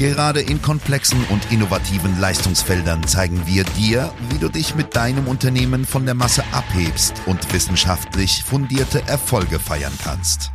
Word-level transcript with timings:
Gerade 0.00 0.40
in 0.40 0.62
komplexen 0.62 1.22
und 1.28 1.52
innovativen 1.52 2.18
Leistungsfeldern 2.18 3.06
zeigen 3.06 3.42
wir 3.44 3.64
dir, 3.64 4.10
wie 4.30 4.38
du 4.38 4.48
dich 4.48 4.74
mit 4.74 4.96
deinem 4.96 5.28
Unternehmen 5.28 5.84
von 5.84 6.06
der 6.06 6.14
Masse 6.14 6.42
abhebst 6.52 7.12
und 7.26 7.52
wissenschaftlich 7.52 8.42
fundierte 8.42 9.06
Erfolge 9.06 9.58
feiern 9.58 9.92
kannst. 10.02 10.52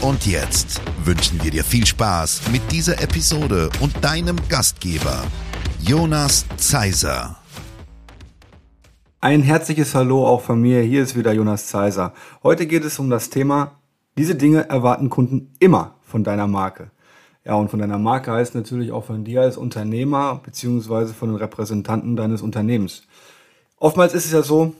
Und 0.00 0.26
jetzt 0.26 0.80
wünschen 1.04 1.40
wir 1.44 1.52
dir 1.52 1.62
viel 1.62 1.86
Spaß 1.86 2.50
mit 2.50 2.72
dieser 2.72 3.00
Episode 3.00 3.70
und 3.78 4.04
deinem 4.04 4.36
Gastgeber, 4.48 5.22
Jonas 5.78 6.44
Zeiser. 6.56 7.36
Ein 9.20 9.42
herzliches 9.42 9.94
Hallo 9.94 10.26
auch 10.26 10.40
von 10.40 10.60
mir. 10.60 10.82
Hier 10.82 11.04
ist 11.04 11.14
wieder 11.14 11.32
Jonas 11.32 11.68
Zeiser. 11.68 12.12
Heute 12.42 12.66
geht 12.66 12.84
es 12.84 12.98
um 12.98 13.08
das 13.08 13.30
Thema, 13.30 13.78
diese 14.16 14.34
Dinge 14.34 14.68
erwarten 14.68 15.10
Kunden 15.10 15.52
immer 15.60 15.94
von 16.02 16.24
deiner 16.24 16.48
Marke. 16.48 16.90
Ja, 17.48 17.54
und 17.54 17.70
von 17.70 17.80
deiner 17.80 17.98
Marke 17.98 18.30
heißt 18.30 18.54
natürlich 18.54 18.92
auch 18.92 19.06
von 19.06 19.24
dir 19.24 19.40
als 19.40 19.56
Unternehmer 19.56 20.42
beziehungsweise 20.44 21.14
von 21.14 21.30
den 21.30 21.38
Repräsentanten 21.38 22.14
deines 22.14 22.42
Unternehmens. 22.42 23.04
Oftmals 23.78 24.12
ist 24.12 24.26
es 24.26 24.32
ja 24.32 24.42
so, 24.42 24.74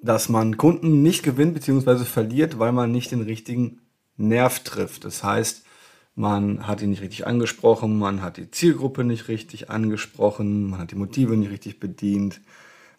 dass 0.00 0.30
man 0.30 0.56
Kunden 0.56 1.02
nicht 1.02 1.22
gewinnt 1.22 1.52
beziehungsweise 1.52 2.06
verliert, 2.06 2.58
weil 2.58 2.72
man 2.72 2.90
nicht 2.90 3.10
den 3.10 3.20
richtigen 3.20 3.80
Nerv 4.16 4.60
trifft. 4.60 5.04
Das 5.04 5.22
heißt, 5.22 5.66
man 6.14 6.66
hat 6.66 6.80
ihn 6.80 6.88
nicht 6.88 7.02
richtig 7.02 7.26
angesprochen, 7.26 7.98
man 7.98 8.22
hat 8.22 8.38
die 8.38 8.50
Zielgruppe 8.50 9.04
nicht 9.04 9.28
richtig 9.28 9.68
angesprochen, 9.68 10.70
man 10.70 10.80
hat 10.80 10.90
die 10.90 10.96
Motive 10.96 11.36
nicht 11.36 11.50
richtig 11.50 11.80
bedient, 11.80 12.40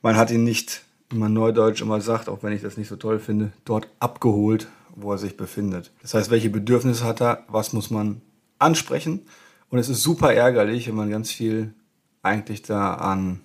man 0.04 0.16
hat 0.16 0.30
ihn 0.30 0.44
nicht, 0.44 0.84
wie 1.10 1.18
man 1.18 1.34
neudeutsch 1.34 1.82
immer 1.82 2.02
sagt, 2.02 2.30
auch 2.30 2.44
wenn 2.44 2.54
ich 2.54 2.62
das 2.62 2.78
nicht 2.78 2.90
so 2.90 2.98
toll 2.98 3.18
finde, 3.18 3.52
dort 3.64 3.88
abgeholt, 4.00 4.68
wo 4.96 5.12
er 5.12 5.18
sich 5.18 5.38
befindet. 5.38 5.92
Das 6.04 6.14
heißt, 6.14 6.30
welche 6.30 6.52
Bedürfnisse 6.52 7.04
hat 7.04 7.20
er, 7.20 7.46
was 7.48 7.74
muss 7.74 7.90
man 7.90 8.22
ansprechen. 8.60 9.22
Und 9.70 9.80
es 9.80 9.90
ist 9.90 10.04
super 10.04 10.34
ärgerlich, 10.34 10.88
wenn 10.88 10.96
man 10.96 11.10
ganz 11.10 11.32
viel 11.32 11.74
eigentlich 12.22 12.62
da 12.62 12.96
an, 12.96 13.42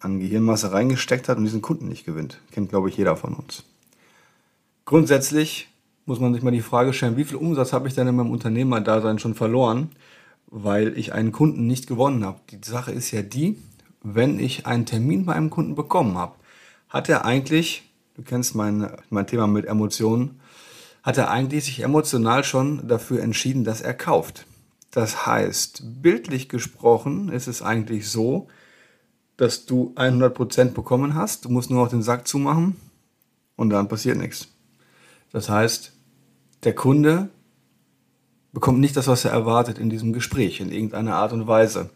an 0.00 0.20
Gehirnmasse 0.20 0.72
reingesteckt 0.72 1.28
hat 1.28 1.38
und 1.38 1.44
diesen 1.44 1.62
Kunden 1.62 1.88
nicht 1.88 2.04
gewinnt. 2.04 2.40
Kennt, 2.50 2.70
glaube 2.70 2.88
ich, 2.88 2.96
jeder 2.96 3.16
von 3.16 3.34
uns. 3.34 3.64
Grundsätzlich 4.84 5.68
muss 6.06 6.20
man 6.20 6.34
sich 6.34 6.42
mal 6.42 6.50
die 6.50 6.60
Frage 6.60 6.92
stellen, 6.92 7.16
wie 7.16 7.24
viel 7.24 7.36
Umsatz 7.36 7.72
habe 7.72 7.88
ich 7.88 7.94
denn 7.94 8.08
in 8.08 8.16
meinem 8.16 8.30
Unternehmerdasein 8.30 9.18
schon 9.18 9.34
verloren, 9.34 9.90
weil 10.46 10.96
ich 10.98 11.12
einen 11.12 11.32
Kunden 11.32 11.66
nicht 11.66 11.86
gewonnen 11.86 12.24
habe. 12.24 12.40
Die 12.50 12.58
Sache 12.62 12.92
ist 12.92 13.10
ja 13.10 13.22
die, 13.22 13.56
wenn 14.02 14.38
ich 14.38 14.66
einen 14.66 14.84
Termin 14.84 15.24
bei 15.24 15.34
einem 15.34 15.50
Kunden 15.50 15.74
bekommen 15.74 16.18
habe, 16.18 16.34
hat 16.90 17.08
er 17.08 17.24
eigentlich, 17.24 17.90
du 18.14 18.22
kennst 18.22 18.54
mein, 18.54 18.88
mein 19.08 19.26
Thema 19.26 19.46
mit 19.46 19.64
Emotionen, 19.64 20.40
hat 21.02 21.18
er 21.18 21.30
eigentlich 21.30 21.64
sich 21.64 21.80
emotional 21.80 22.44
schon 22.44 22.86
dafür 22.86 23.22
entschieden, 23.22 23.64
dass 23.64 23.80
er 23.80 23.94
kauft. 23.94 24.46
Das 24.94 25.26
heißt, 25.26 26.02
bildlich 26.02 26.48
gesprochen 26.48 27.28
ist 27.28 27.48
es 27.48 27.62
eigentlich 27.62 28.08
so, 28.08 28.46
dass 29.36 29.66
du 29.66 29.92
100% 29.96 30.66
bekommen 30.66 31.16
hast. 31.16 31.44
Du 31.44 31.48
musst 31.48 31.68
nur 31.68 31.82
noch 31.82 31.90
den 31.90 32.04
Sack 32.04 32.28
zumachen 32.28 32.76
und 33.56 33.70
dann 33.70 33.88
passiert 33.88 34.18
nichts. 34.18 34.46
Das 35.32 35.48
heißt, 35.48 35.92
der 36.62 36.76
Kunde 36.76 37.28
bekommt 38.52 38.78
nicht 38.78 38.96
das, 38.96 39.08
was 39.08 39.24
er 39.24 39.32
erwartet 39.32 39.80
in 39.80 39.90
diesem 39.90 40.12
Gespräch, 40.12 40.60
in 40.60 40.70
irgendeiner 40.70 41.16
Art 41.16 41.32
und 41.32 41.48
Weise. 41.48 41.90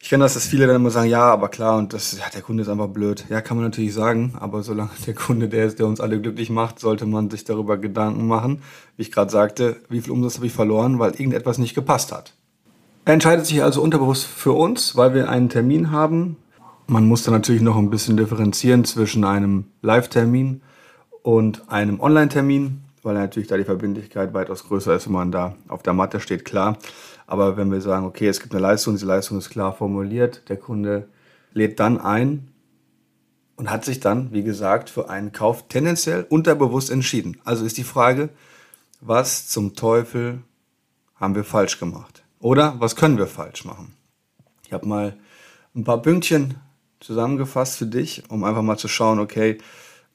Ich 0.00 0.10
kenne 0.10 0.24
das, 0.24 0.34
dass 0.34 0.46
viele 0.46 0.66
dann 0.66 0.76
immer 0.76 0.90
sagen, 0.90 1.10
ja, 1.10 1.24
aber 1.24 1.48
klar, 1.48 1.76
und 1.76 1.92
das, 1.92 2.16
ja, 2.16 2.24
der 2.32 2.42
Kunde 2.42 2.62
ist 2.62 2.68
einfach 2.68 2.88
blöd. 2.88 3.24
Ja, 3.28 3.40
kann 3.40 3.56
man 3.56 3.66
natürlich 3.66 3.92
sagen, 3.92 4.34
aber 4.38 4.62
solange 4.62 4.90
der 5.06 5.14
Kunde 5.14 5.48
der 5.48 5.66
ist, 5.66 5.78
der 5.80 5.86
uns 5.86 6.00
alle 6.00 6.20
glücklich 6.20 6.50
macht, 6.50 6.78
sollte 6.78 7.04
man 7.04 7.30
sich 7.30 7.44
darüber 7.44 7.76
Gedanken 7.78 8.26
machen, 8.28 8.62
wie 8.96 9.02
ich 9.02 9.12
gerade 9.12 9.30
sagte, 9.30 9.76
wie 9.88 10.00
viel 10.00 10.12
Umsatz 10.12 10.36
habe 10.36 10.46
ich 10.46 10.52
verloren, 10.52 10.98
weil 10.98 11.12
irgendetwas 11.12 11.58
nicht 11.58 11.74
gepasst 11.74 12.12
hat. 12.12 12.32
Er 13.04 13.14
entscheidet 13.14 13.46
sich 13.46 13.62
also 13.62 13.82
unterbewusst 13.82 14.26
für 14.26 14.52
uns, 14.52 14.94
weil 14.94 15.14
wir 15.14 15.28
einen 15.28 15.48
Termin 15.48 15.90
haben. 15.90 16.36
Man 16.86 17.06
muss 17.06 17.24
dann 17.24 17.34
natürlich 17.34 17.62
noch 17.62 17.76
ein 17.76 17.90
bisschen 17.90 18.16
differenzieren 18.16 18.84
zwischen 18.84 19.24
einem 19.24 19.64
Live-Termin 19.82 20.60
und 21.22 21.70
einem 21.70 22.00
Online-Termin, 22.00 22.82
weil 23.02 23.14
natürlich 23.14 23.48
da 23.48 23.56
die 23.56 23.64
Verbindlichkeit 23.64 24.32
weitaus 24.32 24.64
größer 24.64 24.94
ist, 24.94 25.06
wenn 25.06 25.14
man 25.14 25.32
da 25.32 25.54
auf 25.68 25.82
der 25.82 25.94
Matte 25.94 26.20
steht, 26.20 26.44
klar. 26.44 26.78
Aber 27.28 27.58
wenn 27.58 27.70
wir 27.70 27.82
sagen, 27.82 28.06
okay, 28.06 28.26
es 28.26 28.40
gibt 28.40 28.54
eine 28.54 28.62
Leistung, 28.62 28.94
diese 28.94 29.04
Leistung 29.04 29.36
ist 29.36 29.50
klar 29.50 29.74
formuliert, 29.74 30.48
der 30.48 30.56
Kunde 30.56 31.08
lädt 31.52 31.78
dann 31.78 32.00
ein 32.00 32.48
und 33.56 33.70
hat 33.70 33.84
sich 33.84 34.00
dann, 34.00 34.32
wie 34.32 34.42
gesagt, 34.42 34.88
für 34.88 35.10
einen 35.10 35.30
Kauf 35.30 35.68
tendenziell 35.68 36.24
unterbewusst 36.30 36.90
entschieden. 36.90 37.36
Also 37.44 37.66
ist 37.66 37.76
die 37.76 37.84
Frage, 37.84 38.30
was 39.02 39.46
zum 39.46 39.76
Teufel 39.76 40.42
haben 41.16 41.34
wir 41.34 41.44
falsch 41.44 41.78
gemacht? 41.78 42.24
Oder 42.40 42.76
was 42.78 42.96
können 42.96 43.18
wir 43.18 43.26
falsch 43.26 43.66
machen? 43.66 43.94
Ich 44.64 44.72
habe 44.72 44.88
mal 44.88 45.14
ein 45.74 45.84
paar 45.84 46.00
Pünktchen 46.00 46.54
zusammengefasst 46.98 47.76
für 47.76 47.86
dich, 47.86 48.22
um 48.30 48.42
einfach 48.42 48.62
mal 48.62 48.78
zu 48.78 48.88
schauen, 48.88 49.18
okay, 49.18 49.58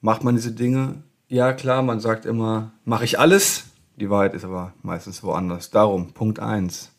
macht 0.00 0.24
man 0.24 0.34
diese 0.34 0.50
Dinge? 0.50 1.04
Ja, 1.28 1.52
klar, 1.52 1.82
man 1.82 2.00
sagt 2.00 2.26
immer, 2.26 2.72
mache 2.84 3.04
ich 3.04 3.20
alles? 3.20 3.66
Die 3.94 4.10
Wahrheit 4.10 4.34
ist 4.34 4.44
aber 4.44 4.72
meistens 4.82 5.22
woanders. 5.22 5.70
Darum, 5.70 6.12
Punkt 6.12 6.40
eins 6.40 6.90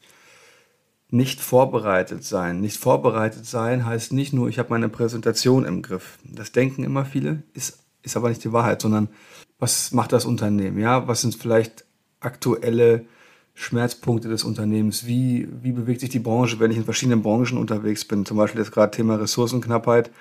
nicht 1.16 1.40
vorbereitet 1.40 2.24
sein. 2.24 2.60
Nicht 2.60 2.78
vorbereitet 2.78 3.46
sein 3.46 3.86
heißt 3.86 4.14
nicht 4.14 4.34
nur, 4.34 4.50
ich 4.50 4.60
habe 4.60 4.70
meine 4.70 4.90
Präsentation 4.90 5.66
im 5.66 5.82
Griff. 5.82 6.18
Das 6.24 6.52
denken 6.52 6.84
immer 6.84 7.06
viele, 7.06 7.44
ist, 7.54 7.80
ist 8.04 8.18
aber 8.18 8.30
nicht 8.30 8.44
die 8.44 8.54
Wahrheit, 8.54 8.82
sondern 8.82 9.10
was 9.58 9.92
macht 9.92 10.12
das 10.12 10.26
Unternehmen? 10.26 10.78
Ja, 10.78 11.08
was 11.08 11.22
sind 11.22 11.36
vielleicht 11.36 11.86
aktuelle 12.20 13.06
Schmerzpunkte 13.54 14.28
des 14.28 14.44
Unternehmens? 14.44 15.06
Wie, 15.06 15.48
wie 15.62 15.72
bewegt 15.72 16.02
sich 16.02 16.10
die 16.10 16.20
Branche, 16.20 16.60
wenn 16.60 16.72
ich 16.72 16.78
in 16.78 16.84
verschiedenen 16.84 17.22
Branchen 17.22 17.58
unterwegs 17.58 18.06
bin? 18.06 18.26
Zum 18.26 18.38
Beispiel 18.38 18.60
jetzt 18.60 18.74
gerade 18.74 18.92
Thema 18.92 19.16
Ressourcenknappheit. 19.16 20.12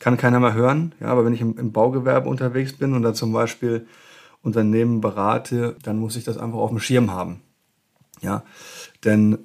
Kann 0.00 0.18
keiner 0.18 0.40
mehr 0.40 0.52
hören. 0.52 0.94
Ja, 1.00 1.06
aber 1.06 1.24
wenn 1.24 1.32
ich 1.32 1.40
im, 1.40 1.56
im 1.56 1.72
Baugewerbe 1.72 2.28
unterwegs 2.28 2.74
bin 2.74 2.92
und 2.92 3.02
da 3.02 3.14
zum 3.14 3.32
Beispiel 3.32 3.86
Unternehmen 4.42 5.00
berate, 5.00 5.76
dann 5.82 5.98
muss 5.98 6.16
ich 6.16 6.24
das 6.24 6.36
einfach 6.36 6.58
auf 6.58 6.68
dem 6.68 6.80
Schirm 6.80 7.12
haben. 7.12 7.40
Ja, 8.20 8.42
denn 9.04 9.38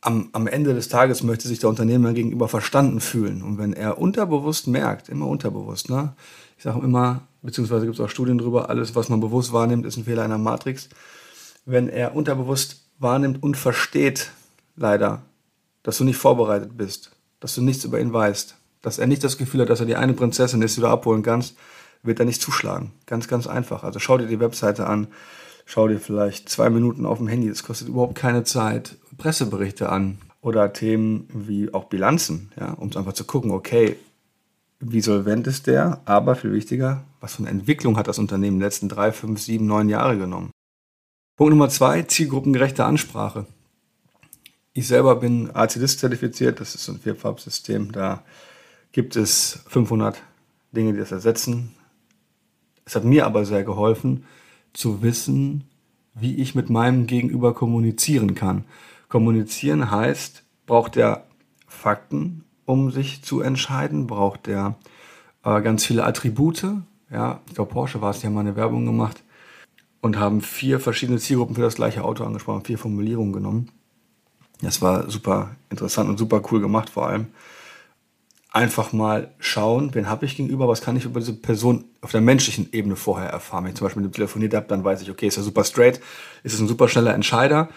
am, 0.00 0.30
am 0.32 0.46
Ende 0.46 0.74
des 0.74 0.88
Tages 0.88 1.22
möchte 1.22 1.48
sich 1.48 1.58
der 1.58 1.68
Unternehmer 1.68 2.12
gegenüber 2.12 2.48
verstanden 2.48 3.00
fühlen. 3.00 3.42
Und 3.42 3.58
wenn 3.58 3.72
er 3.72 3.98
unterbewusst 3.98 4.66
merkt, 4.66 5.08
immer 5.08 5.26
unterbewusst, 5.26 5.90
ne? 5.90 6.14
ich 6.56 6.64
sage 6.64 6.80
immer, 6.80 7.22
beziehungsweise 7.42 7.84
gibt 7.86 7.98
es 7.98 8.04
auch 8.04 8.08
Studien 8.08 8.38
drüber, 8.38 8.70
alles, 8.70 8.94
was 8.94 9.08
man 9.08 9.20
bewusst 9.20 9.52
wahrnimmt, 9.52 9.84
ist 9.84 9.96
ein 9.96 10.04
Fehler 10.04 10.22
einer 10.22 10.38
Matrix. 10.38 10.88
Wenn 11.66 11.88
er 11.88 12.14
unterbewusst 12.14 12.82
wahrnimmt 12.98 13.42
und 13.42 13.56
versteht, 13.56 14.30
leider, 14.76 15.22
dass 15.82 15.98
du 15.98 16.04
nicht 16.04 16.16
vorbereitet 16.16 16.76
bist, 16.76 17.12
dass 17.40 17.54
du 17.54 17.62
nichts 17.62 17.84
über 17.84 18.00
ihn 18.00 18.12
weißt, 18.12 18.56
dass 18.82 18.98
er 18.98 19.06
nicht 19.06 19.22
das 19.24 19.36
Gefühl 19.36 19.60
hat, 19.60 19.70
dass 19.70 19.80
er 19.80 19.86
die 19.86 19.96
eine 19.96 20.14
Prinzessin 20.14 20.62
ist, 20.62 20.76
die 20.76 20.80
du 20.80 20.86
abholen 20.86 21.22
kannst, 21.22 21.56
wird 22.02 22.18
er 22.18 22.24
nicht 22.24 22.40
zuschlagen. 22.40 22.92
Ganz, 23.06 23.28
ganz 23.28 23.46
einfach. 23.46 23.84
Also 23.84 23.98
schau 23.98 24.16
dir 24.16 24.26
die 24.26 24.40
Webseite 24.40 24.86
an, 24.86 25.08
schau 25.66 25.88
dir 25.88 26.00
vielleicht 26.00 26.48
zwei 26.48 26.70
Minuten 26.70 27.04
auf 27.04 27.18
dem 27.18 27.28
Handy, 27.28 27.48
das 27.48 27.62
kostet 27.62 27.88
überhaupt 27.88 28.14
keine 28.14 28.44
Zeit, 28.44 28.96
Presseberichte 29.20 29.90
an 29.90 30.18
oder 30.40 30.72
Themen 30.72 31.28
wie 31.32 31.72
auch 31.74 31.84
Bilanzen, 31.84 32.50
ja, 32.58 32.72
um 32.72 32.90
einfach 32.96 33.12
zu 33.12 33.24
gucken, 33.24 33.50
okay, 33.50 33.96
wie 34.80 35.02
solvent 35.02 35.46
ist 35.46 35.66
der, 35.66 36.00
aber 36.06 36.34
viel 36.36 36.52
wichtiger, 36.52 37.04
was 37.20 37.34
für 37.34 37.42
eine 37.42 37.50
Entwicklung 37.50 37.98
hat 37.98 38.08
das 38.08 38.18
Unternehmen 38.18 38.56
in 38.56 38.60
den 38.60 38.66
letzten 38.66 38.88
drei, 38.88 39.12
fünf, 39.12 39.40
sieben, 39.40 39.66
neun 39.66 39.90
Jahre 39.90 40.16
genommen. 40.16 40.50
Punkt 41.36 41.50
Nummer 41.50 41.68
zwei, 41.68 42.02
zielgruppengerechte 42.02 42.84
Ansprache. 42.84 43.46
Ich 44.72 44.88
selber 44.88 45.16
bin 45.16 45.50
ACDIS 45.54 45.98
zertifiziert, 45.98 46.60
das 46.60 46.74
ist 46.74 46.84
so 46.84 46.92
ein 46.92 47.00
Vierfarbsystem, 47.00 47.92
da 47.92 48.22
gibt 48.92 49.16
es 49.16 49.60
500 49.66 50.22
Dinge, 50.72 50.94
die 50.94 50.98
das 50.98 51.12
ersetzen. 51.12 51.74
Es 52.86 52.94
hat 52.94 53.04
mir 53.04 53.26
aber 53.26 53.44
sehr 53.44 53.64
geholfen, 53.64 54.24
zu 54.72 55.02
wissen, 55.02 55.64
wie 56.14 56.36
ich 56.36 56.54
mit 56.54 56.70
meinem 56.70 57.06
Gegenüber 57.06 57.52
kommunizieren 57.52 58.34
kann. 58.34 58.64
Kommunizieren 59.10 59.90
heißt, 59.90 60.44
braucht 60.66 60.96
er 60.96 61.24
Fakten, 61.66 62.44
um 62.64 62.92
sich 62.92 63.22
zu 63.22 63.40
entscheiden, 63.40 64.06
braucht 64.06 64.46
er 64.46 64.76
äh, 65.44 65.60
ganz 65.62 65.84
viele 65.84 66.04
Attribute. 66.04 66.64
Ja, 67.10 67.40
ich 67.48 67.54
glaube, 67.54 67.72
Porsche 67.72 68.00
war 68.00 68.10
es, 68.10 68.20
die 68.20 68.28
haben 68.28 68.34
mal 68.34 68.40
eine 68.40 68.54
Werbung 68.54 68.86
gemacht 68.86 69.24
und 70.00 70.16
haben 70.16 70.40
vier 70.40 70.78
verschiedene 70.78 71.18
Zielgruppen 71.18 71.56
für 71.56 71.62
das 71.62 71.74
gleiche 71.74 72.04
Auto 72.04 72.22
angesprochen, 72.22 72.64
vier 72.64 72.78
Formulierungen 72.78 73.32
genommen. 73.32 73.72
Das 74.62 74.80
war 74.80 75.10
super 75.10 75.56
interessant 75.70 76.08
und 76.08 76.16
super 76.16 76.40
cool 76.52 76.60
gemacht 76.60 76.88
vor 76.88 77.08
allem. 77.08 77.26
einfach 78.52 78.92
mal 78.92 79.32
schauen, 79.40 79.94
wen 79.94 80.08
habe 80.08 80.24
ich 80.24 80.36
gegenüber, 80.36 80.68
was 80.68 80.82
kann 80.82 80.96
ich 80.96 81.04
über 81.04 81.18
diese 81.20 81.34
Person 81.34 81.84
auf 82.00 82.12
der 82.12 82.20
menschlichen 82.20 82.68
Ebene 82.72 82.96
vorher 82.96 83.30
erfahren. 83.30 83.64
Wenn 83.64 83.70
ich 83.70 83.76
zum 83.76 83.86
Beispiel 83.86 84.02
mit 84.02 84.12
dem 84.12 84.14
telefoniert 84.14 84.54
habe, 84.54 84.66
dann 84.68 84.84
weiß 84.84 85.02
ich, 85.02 85.10
okay, 85.10 85.26
ist 85.26 85.36
er 85.36 85.42
super 85.42 85.64
straight, 85.64 86.00
ist 86.44 86.54
es 86.54 86.60
ein 86.60 86.68
super 86.68 86.88
schneller 86.88 87.14
Entscheider 87.14 87.68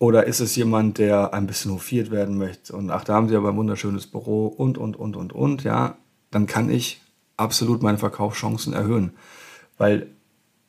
oder 0.00 0.26
ist 0.26 0.40
es 0.40 0.56
jemand, 0.56 0.96
der 0.96 1.34
ein 1.34 1.46
bisschen 1.46 1.72
hofiert 1.72 2.10
werden 2.10 2.38
möchte 2.38 2.74
und 2.74 2.90
ach, 2.90 3.04
da 3.04 3.14
haben 3.14 3.28
sie 3.28 3.36
aber 3.36 3.50
ein 3.50 3.56
wunderschönes 3.56 4.06
Büro 4.06 4.46
und, 4.46 4.78
und, 4.78 4.96
und, 4.96 5.14
und, 5.14 5.32
und, 5.32 5.62
ja, 5.62 5.98
dann 6.30 6.46
kann 6.46 6.70
ich 6.70 7.02
absolut 7.36 7.82
meine 7.82 7.98
Verkaufschancen 7.98 8.72
erhöhen, 8.72 9.12
weil 9.76 10.06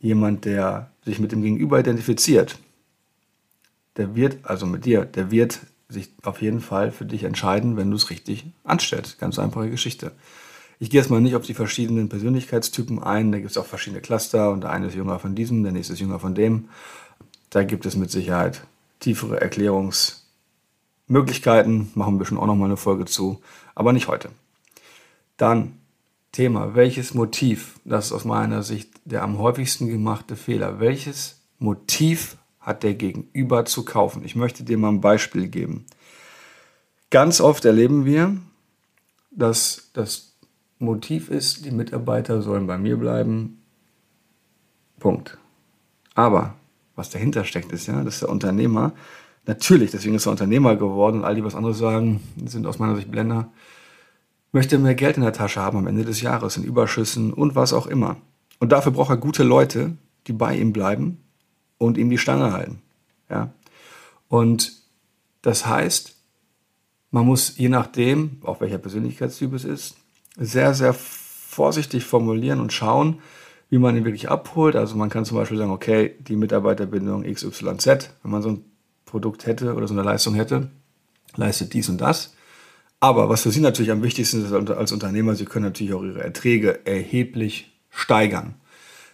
jemand, 0.01 0.43
der 0.43 0.91
sich 1.05 1.19
mit 1.19 1.31
dem 1.31 1.41
Gegenüber 1.41 1.79
identifiziert, 1.79 2.57
der 3.95 4.15
wird, 4.15 4.37
also 4.43 4.65
mit 4.65 4.83
dir, 4.83 5.05
der 5.05 5.31
wird 5.31 5.59
sich 5.87 6.11
auf 6.23 6.41
jeden 6.41 6.59
Fall 6.59 6.91
für 6.91 7.05
dich 7.05 7.23
entscheiden, 7.23 7.77
wenn 7.77 7.89
du 7.89 7.95
es 7.95 8.09
richtig 8.09 8.45
anstellst. 8.65 9.17
Ganz 9.17 9.39
einfache 9.39 9.69
Geschichte. 9.69 10.11
Ich 10.79 10.89
gehe 10.89 10.99
jetzt 10.99 11.09
mal 11.09 11.21
nicht 11.21 11.35
auf 11.35 11.45
die 11.45 11.53
verschiedenen 11.53 12.09
Persönlichkeitstypen 12.09 13.01
ein. 13.03 13.31
Da 13.31 13.39
gibt 13.39 13.51
es 13.51 13.57
auch 13.57 13.65
verschiedene 13.65 14.01
Cluster 14.01 14.51
und 14.51 14.61
der 14.61 14.71
eine 14.71 14.87
ist 14.87 14.95
jünger 14.95 15.19
von 15.19 15.35
diesem, 15.35 15.63
der 15.63 15.71
nächste 15.71 15.93
ist 15.93 15.99
jünger 15.99 16.19
von 16.19 16.33
dem. 16.33 16.69
Da 17.49 17.63
gibt 17.63 17.85
es 17.85 17.95
mit 17.95 18.09
Sicherheit 18.11 18.65
tiefere 19.01 19.42
Erklärungsmöglichkeiten. 19.42 21.92
Machen 21.95 22.19
wir 22.19 22.25
schon 22.25 22.38
auch 22.38 22.45
nochmal 22.45 22.69
eine 22.69 22.77
Folge 22.77 23.03
zu, 23.03 23.42
aber 23.75 23.92
nicht 23.92 24.07
heute. 24.07 24.30
Dann 25.36 25.74
Thema, 26.31 26.75
welches 26.75 27.13
Motiv, 27.13 27.81
das 27.83 28.06
ist 28.06 28.13
aus 28.13 28.24
meiner 28.24 28.63
Sicht 28.63 28.89
der 29.03 29.24
am 29.24 29.38
häufigsten 29.38 29.89
gemachte 29.89 30.38
Fehler, 30.38 30.80
welches 30.80 31.42
Motiv 31.59 32.38
hat 32.62 32.83
der 32.83 32.94
Gegenüber 32.94 33.65
zu 33.65 33.83
kaufen. 33.83 34.24
Ich 34.24 34.36
möchte 34.36 34.63
dir 34.63 34.77
mal 34.77 34.89
ein 34.89 35.01
Beispiel 35.01 35.50
geben. 35.50 35.86
Ganz 37.09 37.42
oft 37.42 37.65
erleben 37.65 38.06
wir, 38.06 38.38
dass 39.31 39.89
das 39.94 40.33
Motiv 40.80 41.30
ist, 41.30 41.65
die 41.65 41.71
Mitarbeiter 41.71 42.42
sollen 42.42 42.68
bei 42.68 42.77
mir 42.77 42.98
bleiben. 42.98 43.62
Punkt. 45.00 45.38
Aber 46.13 46.56
was 46.95 47.09
dahinter 47.09 47.45
steckt, 47.45 47.71
ist 47.71 47.88
ja, 47.88 48.03
dass 48.03 48.19
der 48.19 48.29
Unternehmer, 48.29 48.93
natürlich, 49.45 49.91
deswegen 49.91 50.15
ist 50.15 50.25
er 50.25 50.31
Unternehmer 50.31 50.75
geworden 50.75 51.19
und 51.19 51.25
all 51.25 51.35
die 51.35 51.43
was 51.43 51.55
anderes 51.55 51.77
sagen, 51.77 52.21
sind 52.45 52.65
aus 52.67 52.79
meiner 52.79 52.95
Sicht 52.95 53.11
Blender, 53.11 53.51
möchte 54.51 54.77
mehr 54.77 54.95
Geld 54.95 55.17
in 55.17 55.23
der 55.23 55.33
Tasche 55.33 55.61
haben 55.61 55.77
am 55.77 55.88
Ende 55.88 56.03
des 56.03 56.21
Jahres, 56.21 56.57
in 56.57 56.63
Überschüssen 56.63 57.33
und 57.33 57.55
was 57.55 57.73
auch 57.73 57.88
immer. 57.88 58.17
Und 58.59 58.71
dafür 58.71 58.91
braucht 58.91 59.09
er 59.09 59.17
gute 59.17 59.43
Leute, 59.43 59.97
die 60.27 60.33
bei 60.33 60.55
ihm 60.55 60.73
bleiben 60.73 61.23
und 61.77 61.97
ihm 61.97 62.09
die 62.09 62.17
Stange 62.17 62.53
halten. 62.53 62.81
Ja? 63.29 63.53
Und 64.27 64.73
das 65.41 65.65
heißt, 65.65 66.15
man 67.09 67.25
muss 67.25 67.57
je 67.57 67.69
nachdem, 67.69 68.38
auf 68.43 68.61
welcher 68.61 68.77
Persönlichkeitstyp 68.77 69.53
es 69.53 69.65
ist, 69.65 69.95
sehr, 70.38 70.73
sehr 70.73 70.93
vorsichtig 70.93 72.05
formulieren 72.05 72.59
und 72.61 72.71
schauen, 72.71 73.19
wie 73.71 73.79
man 73.79 73.97
ihn 73.97 74.06
wirklich 74.06 74.29
abholt. 74.29 74.75
Also 74.75 74.95
man 74.95 75.09
kann 75.09 75.25
zum 75.25 75.38
Beispiel 75.38 75.57
sagen, 75.57 75.71
okay, 75.71 76.13
die 76.19 76.35
Mitarbeiterbindung 76.35 77.23
XYZ, 77.23 77.88
wenn 78.21 78.31
man 78.31 78.41
so 78.44 78.50
ein 78.50 78.65
Produkt 79.06 79.47
hätte 79.47 79.73
oder 79.73 79.88
so 79.88 79.94
eine 79.94 80.03
Leistung 80.03 80.35
hätte, 80.35 80.69
leistet 81.35 81.73
dies 81.73 81.89
und 81.89 82.00
das. 82.00 82.35
Aber 83.00 83.29
was 83.29 83.41
für 83.44 83.51
Sie 83.51 83.62
natürlich 83.62 83.91
am 83.91 84.03
wichtigsten 84.03 84.45
ist 84.45 84.51
als 84.69 84.91
Unternehmer, 84.91 85.35
Sie 85.35 85.45
können 85.45 85.65
natürlich 85.65 85.94
auch 85.94 86.03
Ihre 86.03 86.21
Erträge 86.21 86.85
erheblich 86.85 87.71
steigern. 87.89 88.56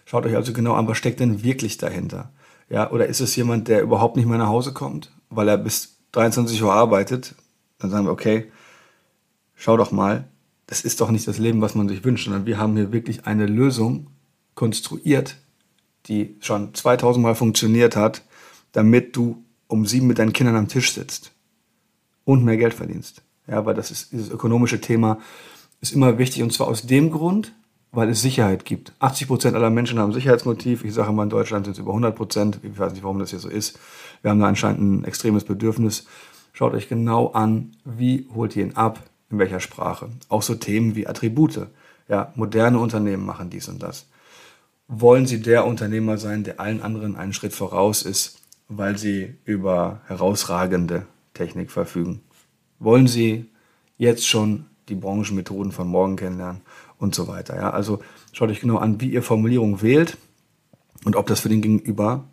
Schaut 0.04 0.26
euch 0.26 0.34
also 0.34 0.52
genau 0.52 0.74
an, 0.74 0.88
was 0.88 0.98
steckt 0.98 1.20
denn 1.20 1.44
wirklich 1.44 1.78
dahinter. 1.78 2.32
Ja, 2.68 2.90
oder 2.90 3.06
ist 3.06 3.20
es 3.20 3.36
jemand, 3.36 3.68
der 3.68 3.80
überhaupt 3.80 4.16
nicht 4.16 4.26
mehr 4.26 4.38
nach 4.38 4.48
Hause 4.48 4.72
kommt, 4.72 5.12
weil 5.30 5.48
er 5.48 5.56
bis 5.56 5.98
23 6.12 6.60
Uhr 6.62 6.72
arbeitet? 6.72 7.36
Dann 7.78 7.90
sagen 7.90 8.06
wir, 8.06 8.12
okay, 8.12 8.50
schau 9.54 9.76
doch 9.76 9.92
mal, 9.92 10.26
das 10.66 10.80
ist 10.80 11.00
doch 11.00 11.10
nicht 11.10 11.28
das 11.28 11.38
Leben, 11.38 11.60
was 11.60 11.76
man 11.76 11.88
sich 11.88 12.04
wünscht, 12.04 12.24
sondern 12.24 12.44
wir 12.44 12.58
haben 12.58 12.74
hier 12.74 12.92
wirklich 12.92 13.24
eine 13.24 13.46
Lösung 13.46 14.08
konstruiert, 14.58 15.36
die 16.06 16.34
schon 16.40 16.74
2000 16.74 17.22
Mal 17.22 17.36
funktioniert 17.36 17.94
hat, 17.94 18.22
damit 18.72 19.14
du 19.14 19.44
um 19.68 19.86
sieben 19.86 20.08
mit 20.08 20.18
deinen 20.18 20.32
Kindern 20.32 20.56
am 20.56 20.66
Tisch 20.66 20.92
sitzt 20.92 21.30
und 22.24 22.44
mehr 22.44 22.56
Geld 22.56 22.74
verdienst. 22.74 23.22
Ja, 23.46 23.64
weil 23.64 23.74
das 23.74 23.92
ist, 23.92 24.10
dieses 24.10 24.30
ökonomische 24.30 24.80
Thema 24.80 25.20
ist 25.80 25.92
immer 25.92 26.18
wichtig 26.18 26.42
und 26.42 26.52
zwar 26.52 26.66
aus 26.66 26.82
dem 26.82 27.12
Grund, 27.12 27.54
weil 27.92 28.08
es 28.08 28.20
Sicherheit 28.20 28.64
gibt. 28.64 28.92
80 28.98 29.28
Prozent 29.28 29.54
aller 29.54 29.70
Menschen 29.70 30.00
haben 30.00 30.12
Sicherheitsmotiv. 30.12 30.84
Ich 30.84 30.92
sage 30.92 31.12
mal, 31.12 31.22
in 31.22 31.30
Deutschland 31.30 31.66
sind 31.66 31.74
es 31.74 31.78
über 31.78 31.92
100 31.92 32.16
Prozent. 32.16 32.58
Ich 32.64 32.76
weiß 32.76 32.92
nicht, 32.92 33.04
warum 33.04 33.20
das 33.20 33.30
hier 33.30 33.38
so 33.38 33.48
ist. 33.48 33.78
Wir 34.22 34.32
haben 34.32 34.40
da 34.40 34.48
anscheinend 34.48 34.80
ein 34.80 35.04
extremes 35.04 35.44
Bedürfnis. 35.44 36.04
Schaut 36.52 36.74
euch 36.74 36.88
genau 36.88 37.28
an, 37.28 37.76
wie 37.84 38.26
holt 38.34 38.56
ihr 38.56 38.64
ihn 38.64 38.74
ab, 38.74 39.08
in 39.30 39.38
welcher 39.38 39.60
Sprache. 39.60 40.08
Auch 40.28 40.42
so 40.42 40.56
Themen 40.56 40.96
wie 40.96 41.06
Attribute. 41.06 41.68
Ja, 42.08 42.32
moderne 42.34 42.80
Unternehmen 42.80 43.24
machen 43.24 43.50
dies 43.50 43.68
und 43.68 43.80
das. 43.84 44.06
Wollen 44.88 45.26
Sie 45.26 45.40
der 45.40 45.66
Unternehmer 45.66 46.18
sein, 46.18 46.44
der 46.44 46.60
allen 46.60 46.82
anderen 46.82 47.16
einen 47.16 47.32
Schritt 47.32 47.52
voraus 47.52 48.02
ist, 48.02 48.40
weil 48.68 48.98
Sie 48.98 49.34
über 49.44 50.00
herausragende 50.06 51.06
Technik 51.34 51.70
verfügen? 51.70 52.22
Wollen 52.78 53.06
Sie 53.06 53.46
jetzt 53.96 54.26
schon 54.26 54.66
die 54.88 54.94
Branchenmethoden 54.94 55.72
von 55.72 55.86
morgen 55.88 56.16
kennenlernen? 56.16 56.62
und 56.98 57.14
so 57.14 57.28
weiter. 57.28 57.56
Ja? 57.56 57.70
Also 57.70 58.00
schaut 58.32 58.50
euch 58.50 58.60
genau 58.60 58.76
an, 58.76 59.00
wie 59.00 59.10
ihr 59.10 59.22
Formulierung 59.22 59.82
wählt 59.82 60.16
und 61.04 61.16
ob 61.16 61.26
das 61.26 61.40
für 61.40 61.48
den 61.48 61.62
Gegenüber 61.62 62.24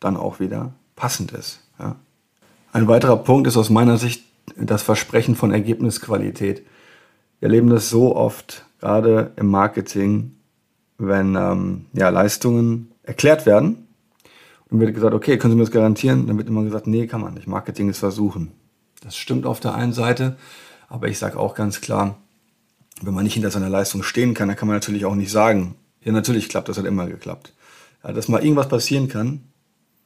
dann 0.00 0.16
auch 0.16 0.40
wieder 0.40 0.72
passend 0.96 1.32
ist. 1.32 1.60
Ja? 1.78 1.96
Ein 2.72 2.88
weiterer 2.88 3.16
Punkt 3.16 3.46
ist 3.46 3.56
aus 3.56 3.70
meiner 3.70 3.98
Sicht 3.98 4.24
das 4.56 4.82
Versprechen 4.82 5.36
von 5.36 5.52
Ergebnisqualität. 5.52 6.64
Wir 7.40 7.48
erleben 7.48 7.70
das 7.70 7.88
so 7.88 8.16
oft, 8.16 8.66
gerade 8.80 9.32
im 9.36 9.46
Marketing, 9.46 10.32
wenn 10.98 11.34
ähm, 11.34 11.86
ja, 11.92 12.08
Leistungen 12.08 12.92
erklärt 13.02 13.46
werden. 13.46 13.88
Und 14.70 14.80
wird 14.80 14.94
gesagt, 14.94 15.14
okay, 15.14 15.38
können 15.38 15.52
Sie 15.52 15.56
mir 15.56 15.64
das 15.64 15.72
garantieren? 15.72 16.26
Dann 16.26 16.38
wird 16.38 16.48
immer 16.48 16.64
gesagt, 16.64 16.86
nee, 16.86 17.06
kann 17.06 17.20
man 17.20 17.34
nicht. 17.34 17.46
Marketing 17.46 17.88
ist 17.88 17.98
Versuchen. 17.98 18.52
Das 19.02 19.16
stimmt 19.16 19.46
auf 19.46 19.60
der 19.60 19.74
einen 19.74 19.92
Seite, 19.92 20.36
aber 20.88 21.08
ich 21.08 21.18
sage 21.18 21.38
auch 21.38 21.54
ganz 21.54 21.80
klar, 21.80 22.16
wenn 23.02 23.14
man 23.14 23.24
nicht 23.24 23.34
hinter 23.34 23.50
seiner 23.50 23.68
Leistung 23.68 24.02
stehen 24.02 24.34
kann, 24.34 24.48
dann 24.48 24.56
kann 24.56 24.68
man 24.68 24.76
natürlich 24.76 25.04
auch 25.04 25.14
nicht 25.14 25.30
sagen, 25.30 25.74
ja, 26.02 26.12
natürlich 26.12 26.48
klappt, 26.48 26.68
das 26.68 26.78
hat 26.78 26.86
immer 26.86 27.06
geklappt. 27.06 27.52
Ja, 28.02 28.12
dass 28.12 28.28
mal 28.28 28.42
irgendwas 28.42 28.68
passieren 28.68 29.08
kann, 29.08 29.42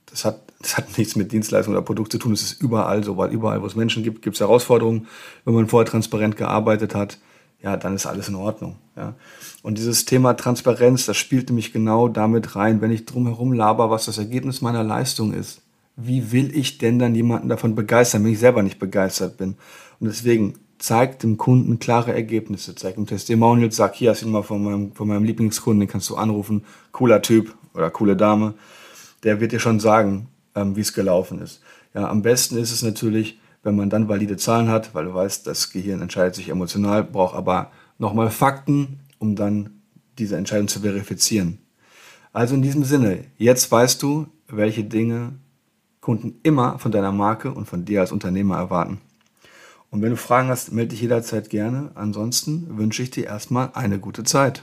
das 0.07 0.25
hat, 0.25 0.41
das 0.61 0.77
hat 0.77 0.87
nichts 0.99 1.17
mit 1.17 1.33
Dienstleistung 1.33 1.75
oder 1.75 1.83
Produkt 1.83 2.13
zu 2.13 2.19
tun. 2.19 2.33
Das 2.33 2.43
ist 2.43 2.61
überall 2.61 3.05
so, 3.05 3.17
weil 3.17 3.31
überall, 3.31 3.63
wo 3.63 3.67
es 3.67 3.77
Menschen 3.77 4.03
gibt, 4.03 4.23
gibt 4.23 4.37
es 4.37 4.41
Herausforderungen. 4.41 5.07
Wenn 5.45 5.55
man 5.55 5.69
vorher 5.69 5.91
transparent 5.91 6.37
gearbeitet 6.37 6.95
hat, 6.95 7.19
ja, 7.63 7.77
dann 7.77 7.95
ist 7.95 8.07
alles 8.07 8.29
in 8.29 8.37
Ordnung. 8.37 8.77
Ja. 8.97 9.15
Und 9.63 9.79
dieses 9.79 10.05
Thema 10.05 10.35
Transparenz, 10.35 11.07
das 11.07 11.17
spielt 11.17 11.49
nämlich 11.49 11.73
genau 11.73 12.09
damit 12.09 12.55
rein, 12.55 12.81
wenn 12.81 12.91
ich 12.91 13.05
drumherum 13.05 13.53
laber, 13.53 13.91
was 13.91 14.07
das 14.07 14.19
Ergebnis 14.19 14.61
meiner 14.61 14.85
Leistung 14.85 15.33
ist. 15.33 15.63
Wie 15.97 16.31
will 16.31 16.57
ich 16.57 16.79
denn 16.79 17.01
dann 17.01 17.15
jemanden 17.15 17.49
davon 17.49 17.75
begeistern, 17.75 18.25
wenn 18.25 18.33
ich 18.33 18.39
selber 18.39 18.63
nicht 18.63 18.79
begeistert 18.79 19.37
bin? 19.37 19.57
Und 19.99 20.07
deswegen 20.07 20.55
zeigt 20.79 21.25
dem 21.25 21.37
Kunden 21.37 21.81
klare 21.81 22.15
Ergebnisse, 22.15 22.77
zeigt 22.77 22.99
ihm 22.99 23.07
Testimonials, 23.07 23.75
sag, 23.75 23.97
hier 23.97 24.11
hast 24.11 24.23
du 24.23 24.27
ihn 24.27 24.33
mal 24.33 24.43
von 24.43 24.63
meinem, 24.63 24.93
von 24.93 25.09
meinem 25.09 25.25
Lieblingskunden, 25.25 25.81
den 25.81 25.89
kannst 25.89 26.09
du 26.09 26.17
anrufen, 26.17 26.65
cooler 26.93 27.21
Typ 27.21 27.55
oder 27.75 27.91
coole 27.91 28.17
Dame, 28.17 28.55
der 29.25 29.41
wird 29.41 29.51
dir 29.51 29.59
schon 29.59 29.81
sagen, 29.81 30.29
ähm, 30.55 30.77
wie 30.77 30.81
es 30.81 30.93
gelaufen 30.93 31.41
ist. 31.41 31.61
Ja, 31.95 32.09
am 32.09 32.23
besten 32.23 32.57
ist 32.59 32.71
es 32.71 32.83
natürlich, 32.83 33.39
wenn 33.63 33.77
man 33.77 33.91
dann 33.91 34.09
valide 34.09 34.37
Zahlen 34.37 34.69
hat, 34.69 34.95
weil 34.95 35.07
du 35.07 35.15
weißt, 35.15 35.47
das 35.47 35.71
Gehirn 35.71 36.03
entscheidet 36.03 36.35
sich 36.35 36.49
emotional, 36.49 37.05
braucht 37.05 37.35
aber 37.35 37.71
nochmal 37.99 38.31
Fakten, 38.31 39.01
um 39.19 39.37
dann 39.37 39.83
diese 40.19 40.37
Entscheidung 40.37 40.69
zu 40.69 40.81
verifizieren. 40.81 41.59
Also 42.33 42.55
in 42.55 42.63
diesem 42.63 42.85
Sinne, 42.85 43.25
jetzt 43.37 43.71
weißt 43.71 44.03
du, 44.03 44.27
welche 44.49 44.85
Dinge 44.85 45.33
Kunden 46.01 46.41
immer 46.43 46.79
von 46.79 46.93
deiner 46.93 47.13
Marke 47.13 47.53
und 47.53 47.67
von 47.67 47.85
dir 47.85 48.01
als 48.01 48.13
Unternehmer 48.13 48.57
erwarten. 48.57 48.99
Und 49.91 50.03
wenn 50.03 50.11
du 50.11 50.17
Fragen 50.17 50.49
hast, 50.49 50.73
melde 50.73 50.91
dich 50.91 51.01
jederzeit 51.01 51.51
gerne. 51.51 51.91
Ansonsten 51.95 52.79
wünsche 52.79 53.03
ich 53.03 53.11
dir 53.11 53.27
erstmal 53.27 53.71
eine 53.75 53.99
gute 53.99 54.25
Zeit. 54.25 54.63